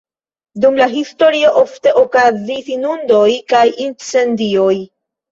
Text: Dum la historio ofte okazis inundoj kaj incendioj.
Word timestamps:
Dum 0.61 0.77
la 0.77 0.85
historio 0.93 1.49
ofte 1.59 1.91
okazis 2.01 2.71
inundoj 2.75 3.27
kaj 3.53 3.61
incendioj. 3.85 4.73